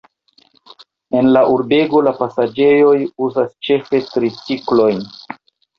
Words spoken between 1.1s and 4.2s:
En la urbego la pasaĝeroj uzas ĉefe